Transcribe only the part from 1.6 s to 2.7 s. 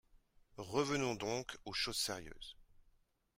aux choses sérieuses.